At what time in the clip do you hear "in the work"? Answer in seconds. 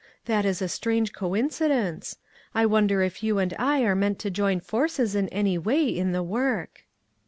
5.87-6.87